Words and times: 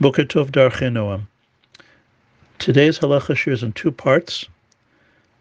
Boker 0.00 0.22
Tov 0.22 0.52
Darchei 0.52 0.92
Noam. 0.92 1.22
Today's 2.60 3.00
halacha 3.00 3.34
shir 3.34 3.50
is 3.50 3.64
in 3.64 3.72
two 3.72 3.90
parts. 3.90 4.46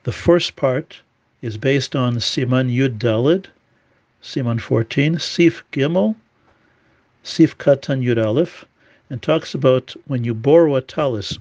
The 0.01 0.11
first 0.11 0.55
part 0.55 0.99
is 1.43 1.59
based 1.59 1.95
on 1.95 2.15
Siman 2.15 2.75
Yud 2.75 2.97
Dalid, 2.97 3.45
Siman 4.23 4.59
14, 4.59 5.19
Sif 5.19 5.63
Gimel, 5.71 6.15
Sif 7.21 7.55
Katan 7.59 8.03
Yud 8.03 8.17
Aleph, 8.17 8.65
and 9.11 9.21
talks 9.21 9.53
about 9.53 9.93
when 10.07 10.23
you 10.23 10.33
borrow 10.33 10.75
a 10.75 10.81
talis. 10.81 11.37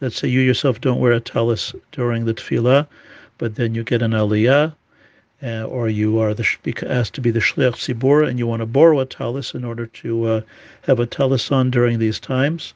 Let's 0.00 0.14
say 0.14 0.28
you 0.28 0.38
yourself 0.38 0.80
don't 0.80 1.00
wear 1.00 1.14
a 1.14 1.20
talis 1.20 1.74
during 1.90 2.26
the 2.26 2.34
tefillah, 2.34 2.86
but 3.38 3.56
then 3.56 3.74
you 3.74 3.82
get 3.82 4.02
an 4.02 4.12
aliyah, 4.12 4.72
uh, 5.42 5.64
or 5.64 5.88
you 5.88 6.18
are 6.20 6.34
the, 6.34 6.46
asked 6.88 7.14
to 7.14 7.20
be 7.20 7.30
the 7.30 7.40
shliach 7.40 7.74
tzibur, 7.74 8.28
and 8.28 8.38
you 8.38 8.46
want 8.46 8.60
to 8.60 8.66
borrow 8.66 9.00
a 9.00 9.06
talis 9.06 9.54
in 9.54 9.64
order 9.64 9.86
to 9.86 10.24
uh, 10.26 10.40
have 10.82 11.00
a 11.00 11.06
talis 11.06 11.50
on 11.50 11.70
during 11.70 11.98
these 11.98 12.20
times, 12.20 12.74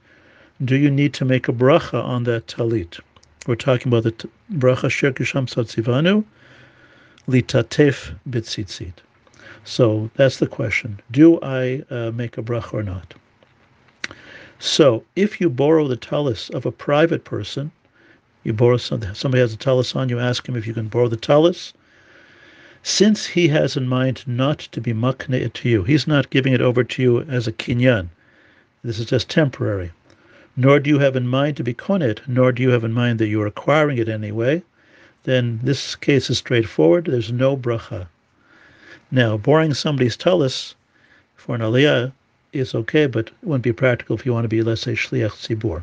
do 0.64 0.74
you 0.74 0.91
need 0.91 1.14
to 1.14 1.24
make 1.24 1.48
a 1.48 1.52
bracha 1.52 2.02
on 2.02 2.24
that 2.24 2.46
talit? 2.46 2.98
We're 3.46 3.55
talking 3.55 3.88
about 3.88 4.02
the 4.02 4.10
t- 4.10 4.28
bracha 4.52 4.91
sher 4.91 5.12
kisham 5.12 5.46
satzivanu 5.46 6.24
litatef 7.28 8.14
bitzitzit. 8.28 8.94
So 9.64 10.10
that's 10.14 10.38
the 10.38 10.46
question. 10.46 11.00
Do 11.10 11.38
I 11.42 11.84
uh, 11.91 12.10
make 12.12 12.38
a 12.38 12.42
bracha 12.42 12.74
or 12.74 12.83
not? 12.83 13.14
So 14.58 15.05
if 15.14 15.41
you 15.41 15.50
borrow 15.50 15.86
the 15.86 15.96
talis 15.96 16.50
of 16.50 16.66
a 16.66 16.72
private 16.72 17.24
person, 17.24 17.70
you 18.42 18.52
borrow 18.52 18.77
something, 18.77 19.12
somebody 19.14 19.41
has 19.41 19.52
a 19.52 19.56
talis 19.56 19.94
on, 19.94 20.08
you 20.08 20.19
ask 20.19 20.48
him 20.48 20.56
if 20.56 20.66
you 20.66 20.74
can 20.74 20.88
borrow 20.88 21.08
the 21.08 21.16
talis 21.16 21.72
since 22.88 23.26
he 23.26 23.48
has 23.48 23.76
in 23.76 23.88
mind 23.88 24.22
not 24.28 24.60
to 24.60 24.80
be 24.80 24.92
makne 24.92 25.34
it 25.34 25.52
to 25.52 25.68
you, 25.68 25.82
he's 25.82 26.06
not 26.06 26.30
giving 26.30 26.52
it 26.52 26.60
over 26.60 26.84
to 26.84 27.02
you 27.02 27.20
as 27.22 27.48
a 27.48 27.52
kinyan. 27.52 28.08
This 28.84 29.00
is 29.00 29.06
just 29.06 29.28
temporary. 29.28 29.90
Nor 30.56 30.78
do 30.78 30.91
you 30.91 31.00
have 31.00 31.16
in 31.16 31.27
mind 31.27 31.56
to 31.56 31.64
be 31.64 31.74
konet, 31.74 32.20
nor 32.28 32.52
do 32.52 32.62
you 32.62 32.70
have 32.70 32.84
in 32.84 32.92
mind 32.92 33.19
that 33.19 33.27
you 33.27 33.42
are 33.42 33.46
acquiring 33.48 33.98
it 33.98 34.08
anyway, 34.08 34.62
then 35.24 35.58
this 35.64 35.96
case 35.96 36.30
is 36.30 36.38
straightforward. 36.38 37.06
There's 37.06 37.33
no 37.33 37.56
bracha. 37.56 38.06
Now, 39.11 39.36
borrowing 39.36 39.74
somebody's 39.74 40.16
talus 40.16 40.77
for 41.34 41.56
an 41.56 41.62
aliyah 41.62 42.12
is 42.52 42.72
okay, 42.72 43.06
but 43.06 43.27
it 43.27 43.34
wouldn't 43.42 43.64
be 43.64 43.72
practical 43.72 44.14
if 44.14 44.24
you 44.24 44.33
want 44.33 44.44
to 44.44 44.48
be, 44.48 44.62
let's 44.62 44.83
say, 44.83 44.92
shliach 44.92 45.33
tzibur. 45.33 45.83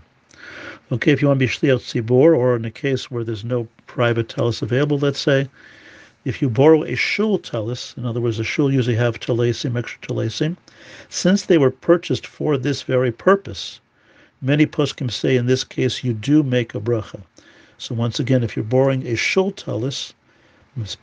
Okay, 0.90 1.12
if 1.12 1.22
you 1.22 1.28
want 1.28 1.42
to 1.42 1.46
be 1.46 1.52
shliach 1.52 1.82
tzibur, 1.82 2.34
or 2.34 2.56
in 2.56 2.64
a 2.64 2.72
case 2.72 3.12
where 3.12 3.26
there's 3.26 3.44
no 3.44 3.68
private 3.88 4.30
talus 4.30 4.62
available, 4.62 4.98
let's 4.98 5.20
say, 5.20 5.50
if 6.26 6.42
you 6.42 6.50
borrow 6.50 6.84
a 6.84 6.96
shul 6.96 7.38
talus, 7.38 7.94
in 7.98 8.06
other 8.06 8.22
words, 8.22 8.40
a 8.40 8.44
shul 8.46 8.72
usually 8.72 8.96
have 8.96 9.20
talasim, 9.20 9.78
extra 9.78 10.00
talasim, 10.02 10.56
since 11.10 11.44
they 11.44 11.58
were 11.58 11.70
purchased 11.70 12.26
for 12.26 12.58
this 12.58 12.82
very 12.84 13.12
purpose, 13.12 13.82
many 14.42 14.66
poskim 14.66 15.12
say 15.12 15.36
in 15.36 15.48
this 15.48 15.64
case 15.64 16.04
you 16.04 16.14
do 16.14 16.42
make 16.42 16.74
a 16.74 16.80
bracha. 16.80 17.22
So 17.78 17.94
once 17.94 18.20
again, 18.20 18.44
if 18.44 18.56
you're 18.56 18.64
borrowing 18.64 19.06
a 19.06 19.16
shul 19.16 19.52
talus, 19.52 20.14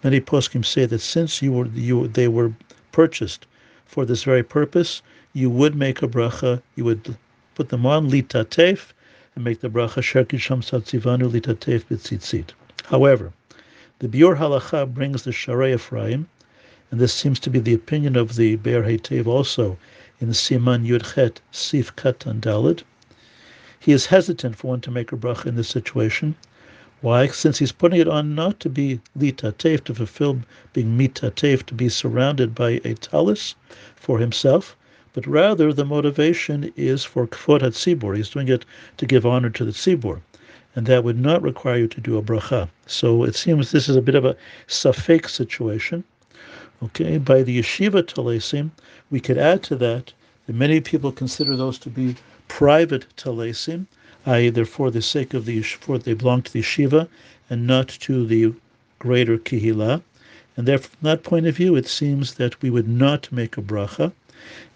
many 0.03 0.21
poskim 0.21 0.65
say 0.65 0.87
that 0.87 1.01
since 1.01 1.43
you 1.43 1.53
were 1.53 1.67
you 1.67 2.09
they 2.09 2.29
were 2.29 2.53
purchased 2.93 3.47
for 3.85 4.07
this 4.07 4.23
very 4.23 4.43
purpose, 4.43 5.03
you 5.35 5.51
would 5.51 5.75
make 5.75 6.01
a 6.03 6.09
bracha. 6.09 6.63
You 6.77 6.85
would 6.87 7.17
put 7.55 7.69
them 7.69 7.85
on 7.85 8.11
litatef 8.11 8.93
and 9.35 9.45
make 9.45 9.61
the 9.61 9.69
bracha 9.69 10.03
sherkisham 10.03 10.63
satzivanu 10.63 11.31
litatef 11.31 11.85
bitzitzit. 11.85 12.53
However, 12.87 13.33
the 14.01 14.09
Biur 14.09 14.39
Halacha 14.39 14.87
brings 14.91 15.25
the 15.25 15.31
Sharei 15.31 15.75
Ephraim, 15.75 16.27
and 16.91 16.99
this 16.99 17.13
seems 17.13 17.39
to 17.41 17.51
be 17.51 17.59
the 17.59 17.75
opinion 17.75 18.17
of 18.17 18.37
the 18.37 18.57
Be'er 18.57 18.85
Heitev 18.85 19.27
also 19.27 19.77
in 20.23 20.29
Siman 20.31 20.87
Yudchet 20.87 21.37
Sif 21.51 21.95
Katan 21.97 22.41
Dalid. 22.41 22.81
He 23.79 23.93
is 23.93 24.07
hesitant 24.07 24.57
for 24.57 24.69
one 24.69 24.81
to 24.81 24.91
make 24.91 25.13
a 25.13 25.19
bracha 25.19 25.49
in 25.49 25.57
this 25.57 25.69
situation. 25.69 26.35
Why? 27.03 27.27
Since 27.27 27.59
he's 27.59 27.73
putting 27.73 28.01
it 28.01 28.09
on 28.09 28.35
not 28.35 28.59
to 28.61 28.71
be 28.71 29.03
litatef, 29.19 29.85
to 29.85 29.95
fulfill 29.95 30.41
being 30.73 30.97
mitatef, 30.97 31.67
to 31.67 31.75
be 31.75 31.91
surrounded 31.91 32.55
by 32.55 32.81
a 32.83 32.95
talis 32.95 33.55
for 33.97 34.19
himself, 34.19 34.79
but 35.13 35.27
rather 35.27 35.75
the 35.75 35.85
motivation 35.85 36.73
is 36.75 37.05
for 37.05 37.27
kfod 37.27 37.61
hatzibur. 37.61 38.17
He's 38.17 38.31
doing 38.31 38.49
it 38.49 38.65
to 38.97 39.05
give 39.05 39.27
honor 39.27 39.51
to 39.51 39.65
the 39.67 39.73
tzibur 39.73 40.23
and 40.77 40.87
that 40.87 41.03
would 41.03 41.19
not 41.19 41.43
require 41.43 41.79
you 41.79 41.89
to 41.89 42.01
do 42.01 42.17
a 42.17 42.23
bracha. 42.23 42.69
So 42.87 43.25
it 43.25 43.35
seems 43.35 43.71
this 43.71 43.89
is 43.89 43.97
a 43.97 44.03
bit 44.03 44.15
of 44.15 44.25
a 44.25 44.37
safek 44.69 45.29
situation. 45.29 46.05
Okay, 46.83 47.19
by 47.19 47.43
the 47.43 47.59
yeshiva 47.59 48.03
talesim, 48.03 48.71
we 49.11 49.21
could 49.21 49.37
add 49.37 49.63
to 49.65 49.77
that 49.77 50.13
that 50.47 50.55
many 50.55 50.81
people 50.81 51.13
consider 51.13 51.57
those 51.57 51.79
to 51.79 51.91
be 51.91 52.17
private 52.49 53.05
talesim, 53.17 53.87
i.e., 54.27 54.49
they're 54.49 54.65
for 54.65 54.91
the 54.91 55.03
sake 55.03 55.35
of 55.35 55.45
the 55.45 55.63
for 55.63 55.99
they 55.99 56.15
belong 56.15 56.43
to 56.43 56.53
the 56.53 56.63
yeshiva 56.63 57.09
and 57.51 57.67
not 57.67 57.89
to 57.89 58.25
the 58.25 58.55
greater 58.99 59.39
kihila. 59.39 60.03
And 60.57 60.69
therefore, 60.69 60.91
from 60.91 61.07
that 61.07 61.23
point 61.23 61.47
of 61.47 61.57
view, 61.57 61.77
it 61.77 61.89
seems 61.89 62.35
that 62.35 62.61
we 62.63 62.71
would 62.71 62.89
not 62.89 63.31
make 63.33 63.57
a 63.57 63.63
bracha. 63.63 64.13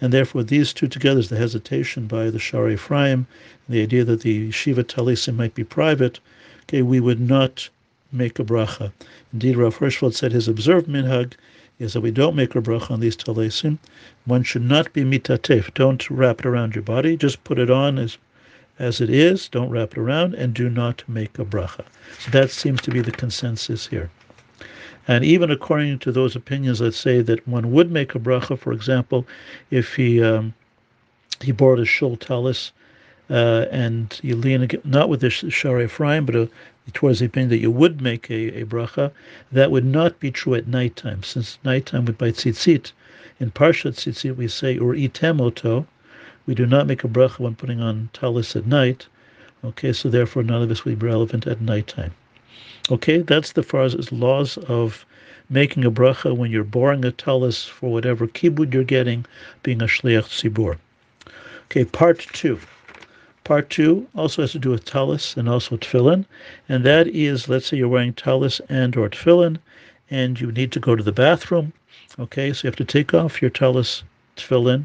And 0.01 0.13
therefore, 0.13 0.43
these 0.43 0.75
two 0.75 0.89
together 0.89 1.21
is 1.21 1.31
the 1.31 1.39
hesitation 1.39 2.07
by 2.07 2.29
the 2.29 2.39
Shari 2.39 2.75
Ephraim, 2.75 3.27
the 3.67 3.81
idea 3.81 4.05
that 4.05 4.21
the 4.21 4.51
Shiva 4.51 4.85
Talisim 4.85 5.37
might 5.37 5.55
be 5.55 5.65
private, 5.65 6.21
okay, 6.65 6.83
we 6.83 7.01
would 7.01 7.21
not 7.21 7.71
make 8.13 8.39
a 8.39 8.45
bracha. 8.45 8.93
Indeed, 9.33 9.57
Rav 9.57 9.79
Hirschfeld 9.79 10.15
said 10.15 10.33
his 10.33 10.49
observed 10.49 10.87
minhag 10.87 11.33
is 11.79 11.95
that 11.95 12.03
we 12.03 12.11
don't 12.11 12.37
make 12.37 12.55
a 12.55 12.61
bracha 12.61 12.91
on 12.91 13.01
these 13.01 13.17
talisim. 13.17 13.79
One 14.27 14.43
should 14.43 14.63
not 14.63 14.93
be 14.93 15.03
mitatef. 15.03 15.73
Don't 15.75 16.09
wrap 16.11 16.41
it 16.41 16.47
around 16.47 16.75
your 16.75 16.85
body. 16.85 17.17
Just 17.17 17.43
put 17.43 17.59
it 17.59 17.71
on 17.71 17.99
as 17.99 18.19
as 18.79 19.01
it 19.01 19.11
is. 19.11 19.49
Don't 19.49 19.71
wrap 19.71 19.93
it 19.93 19.99
around, 19.99 20.35
and 20.35 20.53
do 20.53 20.69
not 20.69 21.03
make 21.09 21.39
a 21.39 21.45
bracha. 21.45 21.85
So 22.19 22.31
that 22.31 22.51
seems 22.51 22.81
to 22.83 22.91
be 22.91 23.01
the 23.01 23.13
consensus 23.13 23.87
here. 23.87 24.11
And 25.06 25.22
even 25.25 25.50
according 25.50 25.98
to 25.98 26.12
those 26.12 26.34
opinions, 26.34 26.81
let's 26.81 26.97
say 26.97 27.20
that 27.20 27.47
one 27.47 27.72
would 27.72 27.91
make 27.91 28.15
a 28.15 28.19
bracha, 28.19 28.59
for 28.59 28.72
example, 28.72 29.26
if 29.70 29.94
he 29.97 30.22
um, 30.22 30.54
he 31.42 31.53
borrowed 31.53 31.81
a 31.81 31.84
shul 31.84 32.16
talis, 32.16 32.72
uh, 33.28 33.66
and 33.70 34.19
you 34.22 34.34
lean 34.34 34.66
not 34.84 35.10
with 35.10 35.20
the 35.20 35.28
Shari 35.28 35.84
Ephraim, 35.84 36.25
but 36.25 36.37
uh, 36.37 36.47
towards 36.94 37.19
the 37.19 37.26
opinion 37.26 37.50
that 37.50 37.59
you 37.59 37.70
would 37.70 38.00
make 38.00 38.31
a, 38.31 38.62
a 38.62 38.65
bracha, 38.65 39.10
that 39.53 39.70
would 39.70 39.84
not 39.84 40.20
be 40.20 40.31
true 40.31 40.54
at 40.54 40.69
nighttime, 40.69 41.22
since 41.22 41.59
nighttime 41.65 42.06
would 42.06 42.16
by 42.16 42.31
tzitzit. 42.31 42.92
In 43.41 43.50
Parshat 43.50 43.97
tzitzit 43.97 44.36
we 44.36 44.48
say 44.48 44.78
or 44.78 44.94
itemoto, 44.94 45.86
we 46.47 46.54
do 46.54 46.65
not 46.65 46.86
make 46.86 47.04
a 47.04 47.09
bracha 47.09 47.41
when 47.41 47.56
putting 47.56 47.81
on 47.81 48.09
talis 48.15 48.56
at 48.56 48.66
night. 48.66 49.06
Okay, 49.62 49.92
so 49.92 50.09
therefore 50.09 50.42
none 50.42 50.62
of 50.62 50.69
this 50.71 50.84
would 50.84 50.98
be 50.98 51.06
relevant 51.06 51.47
at 51.47 51.60
nighttime. 51.60 52.12
Okay, 52.91 53.19
that's 53.19 53.53
the 53.53 53.62
far 53.62 53.84
as 53.84 54.12
laws 54.12 54.59
of 54.59 55.06
making 55.49 55.87
a 55.87 55.91
bracha 55.91 56.37
when 56.37 56.50
you're 56.50 56.65
boring 56.65 57.03
a 57.05 57.12
talis 57.12 57.65
for 57.65 57.91
whatever 57.91 58.27
kibud 58.27 58.75
you're 58.75 58.84
getting, 58.84 59.25
being 59.62 59.81
a 59.81 59.87
shliach 59.87 60.25
tzibur. 60.25 60.77
Okay, 61.67 61.87
part 61.87 62.19
two. 62.34 62.61
Part 63.43 63.71
two 63.71 64.06
also 64.15 64.43
has 64.43 64.53
to 64.53 64.59
do 64.59 64.69
with 64.69 64.84
talis 64.84 65.34
and 65.34 65.49
also 65.49 65.78
tefillin, 65.78 66.27
and 66.69 66.84
that 66.84 67.09
is, 67.09 67.49
let's 67.49 67.67
say 67.67 67.78
you're 67.78 67.89
wearing 67.89 68.12
talis 68.12 68.61
and 68.69 68.95
or 68.97 69.09
tefillin, 69.09 69.59
and 70.11 70.39
you 70.39 70.53
need 70.53 70.71
to 70.72 70.81
go 70.81 70.95
to 70.95 71.03
the 71.03 71.12
bathroom. 71.12 71.72
Okay, 72.19 72.53
so 72.53 72.65
you 72.65 72.69
have 72.69 72.77
to 72.77 72.84
take 72.84 73.15
off 73.15 73.41
your 73.41 73.51
talis 73.51 74.03
tefillin 74.37 74.84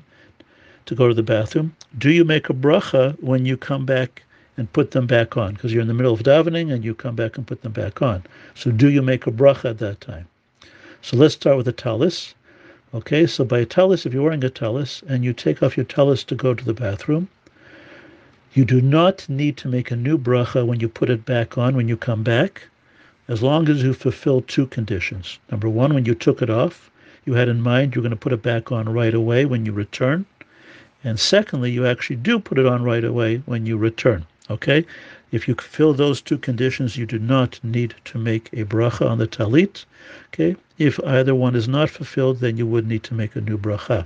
to 0.86 0.96
go 0.96 1.10
to 1.10 1.14
the 1.14 1.22
bathroom. 1.22 1.76
Do 1.98 2.12
you 2.12 2.24
make 2.24 2.50
a 2.50 2.54
bracha 2.54 3.22
when 3.22 3.46
you 3.46 3.58
come 3.58 3.86
back 3.86 4.24
and 4.60 4.72
put 4.74 4.92
them 4.92 5.08
back 5.08 5.38
on 5.38 5.54
because 5.54 5.74
you're 5.74 5.82
in 5.82 5.88
the 5.88 5.94
middle 5.94 6.14
of 6.14 6.22
davening 6.22 6.72
and 6.72 6.84
you 6.84 6.94
come 6.94 7.16
back 7.16 7.38
and 7.38 7.48
put 7.48 7.62
them 7.62 7.72
back 7.72 8.02
on. 8.02 8.24
So 8.54 8.70
do 8.72 8.90
you 8.90 9.02
make 9.02 9.26
a 9.26 9.32
bracha 9.32 9.72
at 9.72 9.80
that 9.80 10.02
time? 10.02 10.28
So 11.02 11.16
let's 11.16 11.34
start 11.34 11.58
with 11.58 11.66
the 11.66 11.72
talis. 11.72 12.36
Okay, 12.94 13.26
so 13.26 13.46
by 13.46 13.60
a 13.60 13.66
talis, 13.66 14.06
if 14.06 14.14
you're 14.14 14.24
wearing 14.24 14.44
a 14.44 14.50
talis 14.50 15.02
and 15.08 15.24
you 15.24 15.32
take 15.32 15.64
off 15.64 15.78
your 15.78 15.86
talis 15.86 16.24
to 16.26 16.36
go 16.36 16.54
to 16.54 16.66
the 16.66 16.74
bathroom, 16.74 17.30
you 18.54 18.66
do 18.66 18.82
not 18.82 19.30
need 19.30 19.56
to 19.58 19.68
make 19.68 19.92
a 19.92 19.96
new 19.96 20.18
bracha 20.18 20.66
when 20.66 20.80
you 20.80 20.90
put 20.90 21.10
it 21.10 21.24
back 21.24 21.58
on 21.58 21.76
when 21.76 21.88
you 21.88 21.96
come 21.96 22.24
back, 22.24 22.64
as 23.28 23.42
long 23.42 23.70
as 23.70 23.84
you 23.84 23.94
fulfill 23.94 24.42
two 24.42 24.66
conditions. 24.66 25.40
Number 25.52 25.70
one, 25.70 25.94
when 25.94 26.06
you 26.06 26.16
took 26.16 26.42
it 26.42 26.50
off, 26.50 26.92
you 27.26 27.36
had 27.36 27.48
in 27.48 27.62
mind 27.62 27.94
you're 27.94 28.02
going 28.02 28.10
to 28.10 28.18
put 28.18 28.34
it 28.34 28.42
back 28.42 28.72
on 28.72 28.90
right 28.90 29.14
away 29.14 29.46
when 29.46 29.66
you 29.66 29.72
return. 29.72 30.26
And 31.04 31.20
secondly, 31.20 31.72
you 31.72 31.86
actually 31.86 32.18
do 32.18 32.40
put 32.40 32.60
it 32.60 32.66
on 32.66 32.84
right 32.84 33.06
away 33.06 33.38
when 33.46 33.66
you 33.66 33.78
return. 33.78 34.26
Okay? 34.50 34.86
If 35.32 35.48
you 35.48 35.54
fulfill 35.54 35.94
those 35.94 36.22
two 36.22 36.38
conditions, 36.38 36.98
you 36.98 37.06
do 37.06 37.20
not 37.20 37.60
need 37.64 37.94
to 38.06 38.18
make 38.18 38.50
a 38.52 38.66
bracha 38.66 39.10
on 39.10 39.20
the 39.20 39.28
talit. 39.28 39.86
Okay? 40.34 40.56
If 40.78 41.00
either 41.06 41.36
one 41.36 41.56
is 41.56 41.68
not 41.68 41.90
fulfilled, 41.90 42.40
then 42.40 42.58
you 42.58 42.66
would 42.66 42.88
need 42.88 43.04
to 43.04 43.14
make 43.14 43.36
a 43.36 43.42
new 43.42 43.58
bracha. 43.58 44.06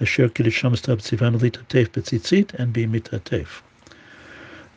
Asher 0.00 0.28
kirisham 0.28 0.72
betzitzit 0.72 2.54
and 2.54 2.72
be 2.72 2.86
mitatef. 2.86 3.62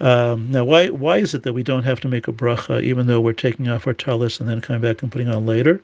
Um, 0.01 0.51
now, 0.51 0.65
why 0.65 0.89
why 0.89 1.19
is 1.19 1.33
it 1.33 1.43
that 1.43 1.53
we 1.53 1.63
don't 1.63 1.83
have 1.83 2.01
to 2.01 2.09
make 2.09 2.27
a 2.27 2.33
bracha 2.33 2.83
even 2.83 3.07
though 3.07 3.21
we're 3.21 3.31
taking 3.31 3.69
off 3.69 3.87
our 3.87 3.93
talis 3.93 4.41
and 4.41 4.49
then 4.49 4.59
coming 4.59 4.81
back 4.81 5.01
and 5.01 5.11
putting 5.11 5.29
on 5.29 5.45
later? 5.45 5.81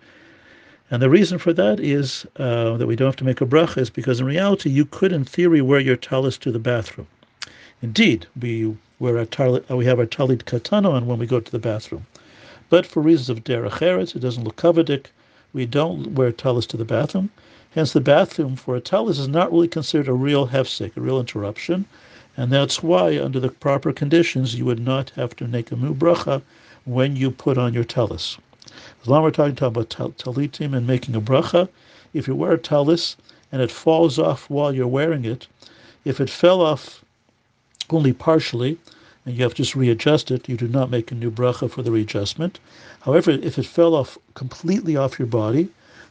And 0.89 1.01
the 1.01 1.09
reason 1.09 1.39
for 1.39 1.53
that 1.53 1.79
is 1.79 2.25
uh, 2.35 2.75
that 2.75 2.85
we 2.85 2.97
don't 2.97 3.07
have 3.07 3.15
to 3.15 3.23
make 3.23 3.39
a 3.39 3.45
bracha 3.45 3.77
is 3.77 3.89
because 3.89 4.19
in 4.19 4.25
reality 4.25 4.69
you 4.69 4.83
could, 4.83 5.13
in 5.13 5.23
theory, 5.23 5.61
wear 5.61 5.79
your 5.79 5.95
talis 5.95 6.37
to 6.39 6.51
the 6.51 6.59
bathroom. 6.59 7.07
Indeed, 7.81 8.27
we 8.39 8.75
wear 9.01 9.17
our 9.17 9.25
talit, 9.25 9.63
uh, 9.71 9.75
we 9.75 9.85
have 9.85 9.97
our 9.97 10.05
talit 10.05 10.45
katana 10.45 10.91
on 10.91 11.07
when 11.07 11.17
we 11.17 11.25
go 11.25 11.39
to 11.39 11.51
the 11.51 11.57
bathroom. 11.57 12.05
But 12.69 12.85
for 12.85 13.01
reasons 13.01 13.29
of 13.29 13.43
derech 13.43 13.79
eretz, 13.79 14.15
it 14.15 14.19
doesn't 14.19 14.43
look 14.43 14.57
kavadik. 14.57 15.07
We 15.53 15.65
don't 15.65 16.13
wear 16.13 16.31
talis 16.31 16.67
to 16.67 16.77
the 16.77 16.85
bathroom. 16.85 17.31
Hence, 17.71 17.93
the 17.93 17.99
bathroom 17.99 18.55
for 18.55 18.75
a 18.75 18.79
talis 18.79 19.17
is 19.17 19.27
not 19.27 19.51
really 19.51 19.67
considered 19.67 20.07
a 20.07 20.13
real 20.13 20.49
hefsek, 20.49 20.95
a 20.95 21.01
real 21.01 21.19
interruption. 21.19 21.85
And 22.37 22.51
that's 22.51 22.83
why, 22.83 23.19
under 23.19 23.39
the 23.39 23.49
proper 23.49 23.91
conditions, 23.91 24.53
you 24.53 24.65
would 24.65 24.79
not 24.79 25.09
have 25.15 25.35
to 25.37 25.47
make 25.47 25.71
a 25.71 25.75
new 25.75 25.95
bracha 25.95 26.43
when 26.85 27.15
you 27.15 27.31
put 27.31 27.57
on 27.57 27.73
your 27.73 27.83
talis. 27.83 28.37
As 29.01 29.07
long 29.07 29.21
as 29.21 29.23
we're 29.23 29.31
talking 29.31 29.65
about 29.65 29.89
talitim 29.89 30.75
and 30.75 30.85
making 30.85 31.15
a 31.15 31.21
bracha, 31.21 31.69
if 32.13 32.27
you 32.27 32.35
wear 32.35 32.51
a 32.51 32.57
talis 32.59 33.17
and 33.51 33.63
it 33.63 33.71
falls 33.71 34.19
off 34.19 34.47
while 34.47 34.71
you're 34.71 34.85
wearing 34.85 35.25
it, 35.25 35.47
if 36.05 36.21
it 36.21 36.29
fell 36.29 36.61
off 36.61 37.03
only 37.93 38.13
partially, 38.13 38.77
and 39.25 39.35
you 39.35 39.43
have 39.43 39.53
just 39.53 39.75
readjust 39.75 40.31
it, 40.31 40.49
you 40.49 40.57
do 40.57 40.67
not 40.67 40.89
make 40.89 41.11
a 41.11 41.15
new 41.15 41.29
bracha 41.29 41.69
for 41.69 41.81
the 41.83 41.91
readjustment. 41.91 42.59
However, 43.01 43.31
if 43.31 43.57
it 43.59 43.65
fell 43.65 43.93
off 43.93 44.17
completely 44.33 44.95
off 44.95 45.19
your 45.19 45.27
body, 45.27 45.69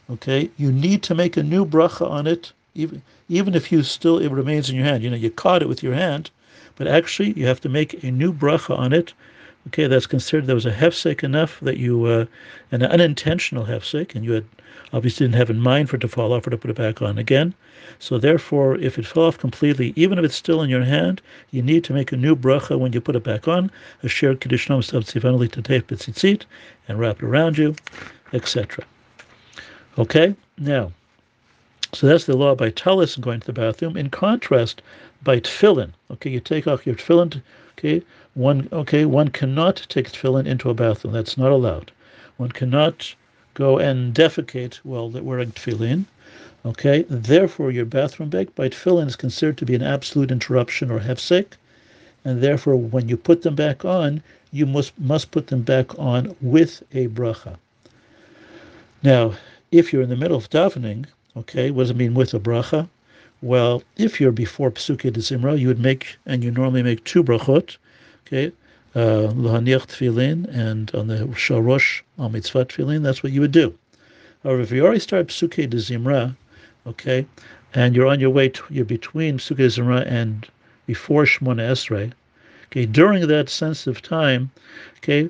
okay, 0.09 0.49
you 0.57 0.71
need 0.71 1.03
to 1.03 1.15
make 1.15 1.37
a 1.37 1.43
new 1.43 1.65
bracha 1.65 2.09
on 2.09 2.27
it, 2.27 2.53
even 2.75 3.01
even 3.29 3.55
if 3.55 3.71
you 3.71 3.83
still 3.83 4.19
it 4.19 4.31
remains 4.31 4.69
in 4.69 4.75
your 4.75 4.85
hand. 4.85 5.03
You 5.03 5.09
know, 5.09 5.15
you 5.15 5.29
caught 5.29 5.61
it 5.61 5.69
with 5.69 5.83
your 5.83 5.93
hand, 5.93 6.29
but 6.75 6.87
actually 6.87 7.31
you 7.33 7.45
have 7.47 7.61
to 7.61 7.69
make 7.69 8.03
a 8.03 8.11
new 8.11 8.33
bracha 8.33 8.77
on 8.77 8.93
it. 8.93 9.13
Okay, 9.67 9.87
that's 9.87 10.07
considered 10.07 10.47
there 10.47 10.55
was 10.55 10.65
a 10.65 10.71
hefsek 10.71 11.23
enough 11.23 11.59
that 11.59 11.77
you 11.77 12.05
uh, 12.05 12.25
an 12.71 12.83
unintentional 12.83 13.65
hefsek, 13.65 14.15
and 14.15 14.25
you 14.25 14.31
had 14.31 14.45
obviously 14.93 15.25
didn't 15.25 15.37
have 15.37 15.49
in 15.49 15.59
mind 15.59 15.89
for 15.89 15.95
it 15.97 15.99
to 15.99 16.07
fall 16.07 16.33
off 16.33 16.47
or 16.47 16.49
to 16.49 16.57
put 16.57 16.71
it 16.71 16.77
back 16.77 17.01
on 17.01 17.17
again. 17.17 17.53
So 17.99 18.17
therefore, 18.17 18.77
if 18.77 18.97
it 18.97 19.05
fell 19.05 19.23
off 19.23 19.37
completely, 19.37 19.93
even 19.95 20.17
if 20.17 20.25
it's 20.25 20.35
still 20.35 20.61
in 20.61 20.69
your 20.69 20.83
hand, 20.83 21.21
you 21.51 21.61
need 21.61 21.83
to 21.85 21.93
make 21.93 22.11
a 22.11 22.17
new 22.17 22.35
bracha 22.35 22.77
when 22.77 22.93
you 22.93 22.99
put 23.01 23.15
it 23.15 23.23
back 23.23 23.47
on, 23.47 23.69
a 24.01 24.07
shared 24.07 24.41
kedushanom 24.41 24.93
of 24.93 25.05
tzivanali 25.05 25.49
tatef 25.49 25.83
betzitzit, 25.83 26.43
and 26.87 26.99
wrap 26.99 27.17
it 27.17 27.25
around 27.25 27.57
you, 27.57 27.75
etc. 28.33 28.83
Okay, 29.99 30.35
now, 30.57 30.91
so 31.93 32.07
that's 32.07 32.25
the 32.25 32.35
law 32.35 32.55
by 32.55 32.69
talis 32.71 33.15
going 33.17 33.41
to 33.41 33.47
the 33.47 33.53
bathroom. 33.53 33.95
In 33.95 34.09
contrast, 34.09 34.81
by 35.23 35.39
tefillin, 35.39 35.91
okay, 36.09 36.29
you 36.29 36.39
take 36.39 36.67
off 36.67 36.87
your 36.87 36.95
tefillin, 36.95 37.41
okay, 37.77 38.01
one, 38.33 38.69
okay, 38.71 39.03
one 39.05 39.27
cannot 39.27 39.85
take 39.89 40.09
tefillin 40.09 40.47
into 40.47 40.69
a 40.69 40.73
bathroom. 40.73 41.13
That's 41.13 41.37
not 41.37 41.51
allowed. 41.51 41.91
One 42.37 42.51
cannot 42.51 43.13
go 43.53 43.77
and 43.77 44.13
defecate 44.13 44.75
while 44.83 45.09
wearing 45.09 45.51
tefillin. 45.51 46.05
Okay, 46.65 47.03
therefore 47.09 47.71
your 47.71 47.85
bathroom 47.85 48.29
break 48.29 48.55
by 48.55 48.69
tefillin 48.69 49.07
is 49.07 49.15
considered 49.15 49.57
to 49.57 49.65
be 49.65 49.75
an 49.75 49.81
absolute 49.81 50.31
interruption 50.31 50.89
or 50.89 50.99
hefsek, 50.99 51.57
and 52.23 52.41
therefore 52.41 52.77
when 52.77 53.09
you 53.09 53.17
put 53.17 53.41
them 53.41 53.55
back 53.55 53.83
on, 53.83 54.23
you 54.51 54.65
must 54.65 54.97
must 54.97 55.31
put 55.31 55.47
them 55.47 55.61
back 55.61 55.97
on 55.99 56.35
with 56.41 56.83
a 56.93 57.07
bracha. 57.07 57.57
Now, 59.03 59.33
if 59.71 59.91
you're 59.91 60.03
in 60.03 60.09
the 60.09 60.15
middle 60.15 60.37
of 60.37 60.49
davening, 60.49 61.05
okay, 61.35 61.71
what 61.71 61.83
does 61.83 61.89
it 61.89 61.97
mean 61.97 62.13
with 62.13 62.33
a 62.33 62.39
bracha? 62.39 62.87
Well, 63.41 63.81
if 63.97 64.21
you're 64.21 64.31
before 64.31 64.71
Psuke 64.71 65.11
de 65.11 65.19
Zimra, 65.19 65.59
you 65.59 65.67
would 65.67 65.79
make, 65.79 66.17
and 66.25 66.43
you 66.43 66.51
normally 66.51 66.83
make 66.83 67.03
two 67.03 67.23
brachot, 67.23 67.77
okay, 68.31 68.53
uh, 68.95 69.27
Lohaniach 69.33 69.87
tefillin, 69.87 70.47
and 70.55 70.93
on 70.95 71.07
the 71.07 71.17
Shalosh 71.35 72.01
al 72.17 72.29
mitzvah 72.29 72.65
tefillin, 72.65 73.03
that's 73.03 73.23
what 73.23 73.33
you 73.33 73.41
would 73.41 73.51
do. 73.51 73.77
However, 74.43 74.61
if 74.61 74.71
you 74.71 74.85
already 74.85 75.01
start 75.01 75.27
Psuke 75.27 75.69
de 75.69 75.77
Zimra, 75.77 76.35
okay, 76.87 77.25
and 77.73 77.93
you're 77.93 78.07
on 78.07 78.21
your 78.21 78.29
way, 78.29 78.47
to, 78.49 78.63
you're 78.69 78.85
between 78.85 79.37
Psuke 79.37 79.57
de 79.57 79.67
Zimra 79.67 80.05
and 80.07 80.47
before 80.87 81.25
Shmona 81.25 81.71
Esrei, 81.71 82.13
okay, 82.67 82.85
during 82.85 83.27
that 83.27 83.49
sensitive 83.49 84.01
time, 84.01 84.49
okay, 84.97 85.29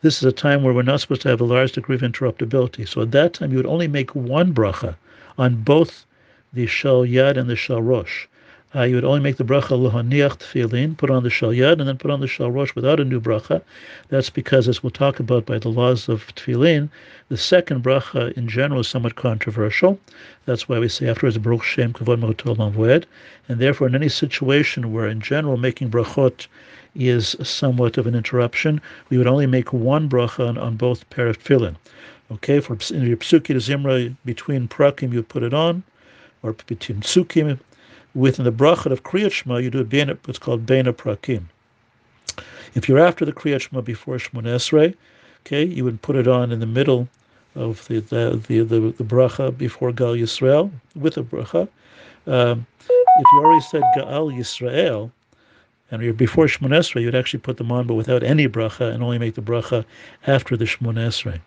this 0.00 0.16
is 0.16 0.24
a 0.24 0.32
time 0.32 0.62
where 0.62 0.72
we're 0.72 0.82
not 0.82 1.00
supposed 1.00 1.22
to 1.22 1.28
have 1.28 1.42
a 1.42 1.44
large 1.44 1.72
degree 1.72 1.96
of 1.96 2.02
interruptibility. 2.02 2.88
So 2.88 3.02
at 3.02 3.10
that 3.10 3.34
time, 3.34 3.50
you 3.50 3.58
would 3.58 3.66
only 3.66 3.88
make 3.88 4.14
one 4.14 4.54
bracha 4.54 4.96
on 5.36 5.56
both 5.56 6.06
the 6.52 6.66
Shal 6.66 7.02
Yad 7.02 7.36
and 7.36 7.50
the 7.50 7.56
Shal 7.56 7.82
Rosh 7.82 8.26
uh, 8.74 8.82
you 8.82 8.94
would 8.94 9.04
only 9.04 9.20
make 9.20 9.38
the 9.38 9.44
bracha 9.44 9.70
lohaniach 9.70 10.38
tefillin, 10.38 10.94
put 10.94 11.08
on 11.10 11.22
the 11.22 11.30
shal 11.30 11.50
yad, 11.50 11.78
and 11.78 11.88
then 11.88 11.96
put 11.96 12.10
on 12.10 12.20
the 12.20 12.26
shal 12.26 12.50
rosh 12.50 12.74
without 12.74 13.00
a 13.00 13.04
new 13.04 13.18
bracha. 13.18 13.62
That's 14.08 14.28
because, 14.28 14.68
as 14.68 14.82
we'll 14.82 14.90
talk 14.90 15.18
about 15.18 15.46
by 15.46 15.58
the 15.58 15.70
laws 15.70 16.06
of 16.06 16.26
tefillin, 16.34 16.90
the 17.30 17.38
second 17.38 17.82
bracha 17.82 18.30
in 18.34 18.46
general 18.46 18.80
is 18.80 18.88
somewhat 18.88 19.14
controversial. 19.14 19.98
That's 20.44 20.68
why 20.68 20.78
we 20.78 20.88
say 20.88 21.08
afterwards 21.08 21.38
Baruch 21.38 21.64
Shem 21.64 21.94
Kavod 21.94 22.20
Voed, 22.20 23.04
and 23.48 23.58
therefore 23.58 23.86
in 23.86 23.94
any 23.94 24.10
situation 24.10 24.92
where 24.92 25.08
in 25.08 25.20
general 25.20 25.56
making 25.56 25.90
brachot 25.90 26.46
is 26.94 27.36
somewhat 27.42 27.96
of 27.96 28.06
an 28.06 28.14
interruption, 28.14 28.82
we 29.08 29.16
would 29.16 29.26
only 29.26 29.46
make 29.46 29.72
one 29.72 30.10
bracha 30.10 30.46
on, 30.46 30.58
on 30.58 30.76
both 30.76 31.08
pair 31.08 31.28
of 31.28 31.42
tefillin. 31.42 31.76
Okay, 32.30 32.60
for 32.60 32.76
in 32.92 33.06
your 33.06 33.16
psuki 33.16 33.46
to 33.46 33.54
zimra 33.54 34.14
between 34.26 34.68
prakim 34.68 35.14
you 35.14 35.22
put 35.22 35.42
it 35.42 35.54
on, 35.54 35.82
or 36.42 36.52
between 36.66 37.00
psukim 37.00 37.58
within 38.18 38.44
the 38.44 38.52
bracha 38.52 38.90
of 38.90 39.04
Kriyat 39.04 39.30
Shema, 39.30 39.58
you 39.58 39.70
do 39.70 39.80
a 39.80 40.14
what's 40.24 40.40
called 40.40 40.66
Beina 40.66 40.92
Prakim. 40.92 41.44
If 42.74 42.88
you're 42.88 42.98
after 42.98 43.24
the 43.24 43.32
Kriyat 43.32 43.60
Shema 43.60 43.80
before 43.80 44.16
Shemon 44.16 44.42
Esrei, 44.42 44.94
okay, 45.42 45.64
you 45.64 45.84
would 45.84 46.02
put 46.02 46.16
it 46.16 46.26
on 46.26 46.50
in 46.50 46.58
the 46.58 46.66
middle 46.66 47.08
of 47.54 47.86
the 47.86 48.00
the 48.00 48.42
the, 48.48 48.62
the, 48.64 48.80
the 48.98 49.04
bracha 49.04 49.56
before 49.56 49.92
Gal 49.92 50.14
Yisrael 50.14 50.70
with 50.96 51.16
a 51.16 51.22
bracha. 51.22 51.68
Um, 52.26 52.66
if 52.80 53.26
you 53.32 53.38
already 53.38 53.64
said 53.70 53.82
Gal 53.94 54.26
Yisrael, 54.26 55.10
and 55.90 56.02
you're 56.02 56.12
before 56.12 56.46
Shemon 56.46 56.70
Esrei, 56.70 57.02
you'd 57.02 57.14
actually 57.14 57.40
put 57.40 57.56
them 57.56 57.70
on, 57.70 57.86
but 57.86 57.94
without 57.94 58.24
any 58.24 58.48
bracha, 58.48 58.92
and 58.92 59.02
only 59.02 59.18
make 59.18 59.36
the 59.36 59.42
bracha 59.42 59.84
after 60.26 60.56
the 60.56 60.64
Shemon 60.64 60.94
Esrei. 60.94 61.40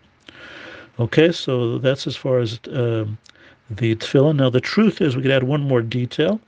Okay, 0.98 1.32
so 1.32 1.78
that's 1.78 2.06
as 2.06 2.16
far 2.16 2.38
as 2.38 2.58
um, 2.70 3.18
the 3.70 3.94
tefillin. 3.96 4.36
Now, 4.36 4.50
the 4.50 4.60
truth 4.60 5.00
is, 5.00 5.16
we 5.16 5.22
could 5.22 5.30
add 5.30 5.44
one 5.44 5.62
more 5.62 5.82
detail 5.82 6.40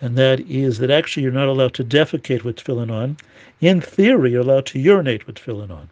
and 0.00 0.16
that 0.16 0.40
is 0.40 0.78
that 0.78 0.90
actually 0.90 1.22
you're 1.22 1.32
not 1.32 1.48
allowed 1.48 1.74
to 1.74 1.84
defecate 1.84 2.44
with 2.44 2.56
tefillin 2.56 2.90
on. 2.90 3.16
In 3.60 3.80
theory, 3.80 4.32
you're 4.32 4.42
allowed 4.42 4.66
to 4.66 4.78
urinate 4.78 5.26
with 5.26 5.36
tefillin 5.36 5.70
on. 5.70 5.88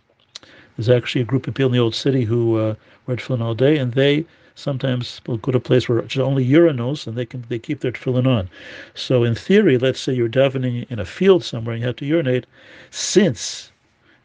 There's 0.77 0.89
actually 0.91 1.23
a 1.23 1.27
group 1.27 1.47
of 1.47 1.55
people 1.55 1.71
in 1.71 1.73
the 1.73 1.83
old 1.83 1.95
city 1.95 2.25
who 2.25 2.57
uh, 2.57 2.75
wear 3.07 3.17
tefillin 3.17 3.41
all 3.41 3.55
day, 3.55 3.79
and 3.79 3.93
they 3.93 4.27
sometimes 4.55 5.21
will 5.27 5.39
go 5.39 5.53
to 5.53 5.59
a 5.59 5.61
place 5.61 5.89
where 5.89 5.99
it's 5.99 6.17
only 6.17 6.47
urinals, 6.47 7.07
and 7.07 7.17
they 7.17 7.25
can 7.25 7.45
they 7.49 7.59
keep 7.59 7.81
their 7.81 7.93
tefillin 7.93 8.27
on. 8.27 8.49
So 8.95 9.25
in 9.25 9.35
theory, 9.35 9.79
let's 9.79 10.01
say 10.01 10.13
you're 10.13 10.29
davening 10.29 10.87
in 10.91 10.99
a 10.99 11.05
field 11.05 11.43
somewhere 11.43 11.75
and 11.75 11.81
you 11.81 11.87
have 11.87 11.97
to 11.97 12.07
urinate, 12.07 12.47
since 12.91 13.73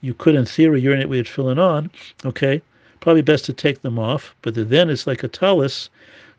you 0.01 0.13
could 0.13 0.35
in 0.35 0.45
theory 0.45 0.81
urinate 0.81 1.09
with 1.09 1.17
your 1.17 1.25
tefillin 1.25 1.57
on, 1.57 1.89
okay, 2.25 2.61
probably 2.99 3.21
best 3.21 3.45
to 3.45 3.53
take 3.53 3.81
them 3.81 3.97
off. 3.97 4.35
But 4.41 4.55
then 4.55 4.89
it's 4.89 5.07
like 5.07 5.23
a 5.23 5.27
talus 5.27 5.89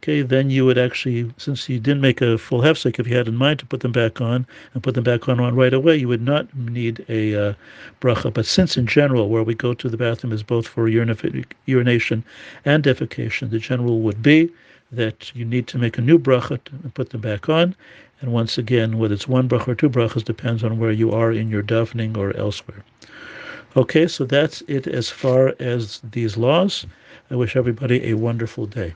okay, 0.03 0.23
then 0.23 0.49
you 0.49 0.65
would 0.65 0.79
actually, 0.79 1.31
since 1.37 1.69
you 1.69 1.79
didn't 1.79 2.01
make 2.01 2.23
a 2.23 2.39
full 2.39 2.63
hefsek, 2.63 2.99
if 2.99 3.07
you 3.07 3.15
had 3.15 3.29
in 3.29 3.37
mind 3.37 3.59
to 3.59 3.67
put 3.67 3.81
them 3.81 3.93
back 3.93 4.19
on 4.19 4.47
and 4.73 4.83
put 4.83 4.95
them 4.95 5.05
back 5.05 5.29
on, 5.29 5.39
on 5.39 5.55
right 5.55 5.75
away, 5.75 5.95
you 5.95 6.09
would 6.09 6.23
not 6.23 6.47
need 6.57 7.05
a 7.11 7.51
uh, 7.51 7.55
bracha. 8.01 8.33
But 8.33 8.47
since 8.47 8.79
in 8.79 8.87
general, 8.87 9.29
where 9.29 9.43
we 9.43 9.55
go 9.55 9.75
to 9.75 9.89
the 9.91 9.99
bathroom 9.99 10.33
is 10.33 10.43
both 10.43 10.67
for 10.67 10.89
urination 10.89 12.25
and 12.65 12.83
defecation, 12.83 13.51
the 13.51 13.59
general 13.59 14.01
would 14.01 14.23
be 14.23 14.49
that 14.91 15.37
you 15.37 15.45
need 15.45 15.67
to 15.67 15.77
make 15.77 15.99
a 15.99 16.01
new 16.01 16.19
bracha 16.19 16.59
and 16.83 16.95
put 16.95 17.11
them 17.11 17.21
back 17.21 17.51
on. 17.51 17.77
And 18.23 18.33
once 18.33 18.57
again, 18.57 18.97
whether 18.97 19.13
it's 19.13 19.29
one 19.29 19.51
bracha 19.51 19.69
or 19.69 19.75
two 19.75 19.91
brachas 19.91 20.25
depends 20.25 20.65
on 20.65 20.79
where 20.79 20.93
you 20.93 21.13
are 21.13 21.31
in 21.31 21.51
your 21.51 21.63
davening 21.63 22.17
or 22.17 22.35
elsewhere. 22.39 22.83
Okay, 23.77 24.09
so 24.09 24.25
that's 24.25 24.63
it 24.67 24.87
as 24.87 25.11
far 25.11 25.55
as 25.61 26.01
these 26.11 26.39
laws. 26.39 26.87
I 27.31 27.37
wish 27.37 27.55
everybody 27.55 28.09
a 28.09 28.15
wonderful 28.15 28.65
day. 28.65 28.95